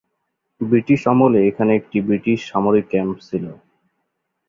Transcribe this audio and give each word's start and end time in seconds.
British 0.61 1.01
আমলে 1.07 1.39
এখানে 1.49 1.71
একটি 1.75 1.97
ব্রিটিশ 2.07 2.39
সামরিক 2.51 2.85
ক্যাম্প 2.91 3.17
ছিল। 3.27 3.45